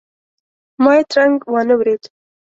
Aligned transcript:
ما 0.83 0.91
یې 0.97 1.03
ترنګ 1.11 1.35
وانه 1.51 1.75
ورېد. 1.77 2.03